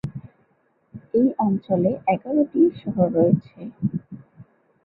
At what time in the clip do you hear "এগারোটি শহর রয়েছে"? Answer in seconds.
2.13-3.57